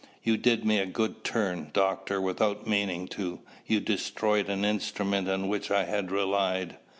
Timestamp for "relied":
6.09-6.77